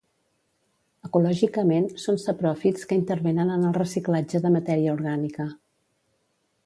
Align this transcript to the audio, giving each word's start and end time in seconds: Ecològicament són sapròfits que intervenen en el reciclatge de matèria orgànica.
Ecològicament 1.07 1.85
són 2.05 2.17
sapròfits 2.23 2.89
que 2.93 2.97
intervenen 3.01 3.53
en 3.57 3.69
el 3.73 3.77
reciclatge 3.79 4.43
de 4.47 4.53
matèria 4.57 4.97
orgànica. 4.97 5.47